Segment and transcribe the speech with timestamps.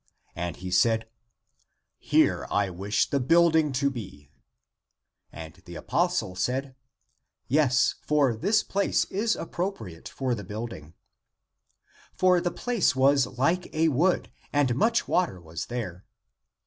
[0.35, 1.07] And he said,"
[1.99, 4.31] Here I w^ish the building to be!"
[5.31, 6.75] And the apostle said,"
[7.47, 10.95] Yes, for this place is appropriate for the building."
[12.15, 16.07] For the place was like a wood, and much water was there.